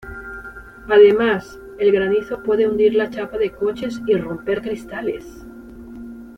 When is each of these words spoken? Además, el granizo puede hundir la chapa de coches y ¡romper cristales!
Además, 0.89 1.59
el 1.77 1.91
granizo 1.91 2.41
puede 2.41 2.67
hundir 2.67 2.95
la 2.95 3.11
chapa 3.11 3.37
de 3.37 3.51
coches 3.51 4.01
y 4.07 4.15
¡romper 4.15 4.63
cristales! 4.63 5.45